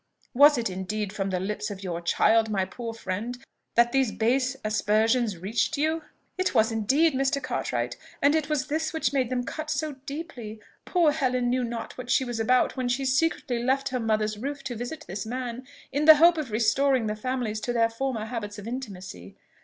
Was 0.33 0.57
it 0.57 0.67
indeed 0.67 1.13
from 1.13 1.29
the 1.29 1.39
lips 1.39 1.69
of 1.69 1.83
your 1.83 2.01
child, 2.01 2.49
my 2.49 2.65
poor 2.65 2.91
friend, 2.91 3.37
that 3.75 3.91
these 3.91 4.11
base 4.11 4.57
aspersions 4.65 5.37
reached 5.37 5.77
you?" 5.77 6.01
"It 6.39 6.55
was 6.55 6.71
indeed, 6.71 7.13
Mr. 7.13 7.39
Cartwright; 7.39 7.97
and 8.19 8.33
it 8.33 8.49
was 8.49 8.65
this 8.65 8.93
which 8.93 9.13
made 9.13 9.29
them 9.29 9.43
cut 9.43 9.69
so 9.69 9.91
deeply. 10.07 10.59
Poor 10.85 11.11
Helen 11.11 11.51
knew 11.51 11.63
not 11.63 11.99
what 11.99 12.09
she 12.09 12.25
was 12.25 12.39
about 12.39 12.75
when 12.75 12.89
she 12.89 13.05
secretly 13.05 13.61
left 13.61 13.89
her 13.89 13.99
mother's 13.99 14.39
roof 14.39 14.63
to 14.63 14.75
visit 14.75 15.05
this 15.07 15.23
man, 15.23 15.67
in 15.91 16.05
the 16.05 16.15
hope 16.15 16.39
of 16.39 16.49
restoring 16.49 17.05
the 17.05 17.15
families 17.15 17.61
to 17.61 17.71
their 17.71 17.87
former 17.87 18.25
habits 18.25 18.57
of 18.57 18.67
intimacy!" 18.67 19.35